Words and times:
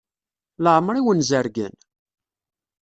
Leɛmeṛ 0.63 0.95
i 0.97 1.01
wen-zerrgen? 1.05 1.75